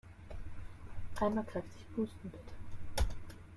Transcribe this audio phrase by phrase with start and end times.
[1.19, 2.53] Einmal kräftig pusten, bitte!